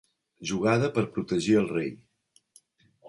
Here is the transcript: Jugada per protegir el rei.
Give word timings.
Jugada 0.51 0.89
per 0.95 1.03
protegir 1.17 1.55
el 1.61 1.69
rei. 1.75 1.93